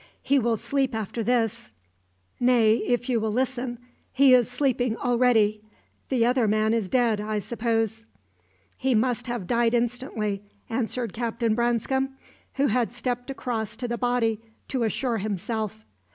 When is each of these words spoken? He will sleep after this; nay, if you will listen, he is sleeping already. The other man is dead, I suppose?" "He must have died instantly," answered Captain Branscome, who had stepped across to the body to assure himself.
He 0.23 0.39
will 0.39 0.57
sleep 0.57 0.95
after 0.95 1.23
this; 1.23 1.71
nay, 2.39 2.77
if 2.87 3.07
you 3.07 3.19
will 3.19 3.31
listen, 3.31 3.77
he 4.11 4.33
is 4.33 4.49
sleeping 4.49 4.97
already. 4.97 5.61
The 6.09 6.25
other 6.25 6.47
man 6.47 6.73
is 6.73 6.89
dead, 6.89 7.21
I 7.21 7.37
suppose?" 7.37 8.07
"He 8.77 8.95
must 8.95 9.27
have 9.27 9.45
died 9.45 9.75
instantly," 9.75 10.41
answered 10.71 11.13
Captain 11.13 11.53
Branscome, 11.53 12.17
who 12.55 12.65
had 12.65 12.91
stepped 12.93 13.29
across 13.29 13.77
to 13.77 13.87
the 13.87 13.95
body 13.95 14.41
to 14.69 14.81
assure 14.81 15.19
himself. 15.19 15.85